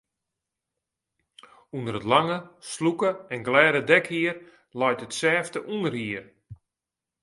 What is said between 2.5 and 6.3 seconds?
slûke en glêde dekhier leit it sêfte ûnderhier.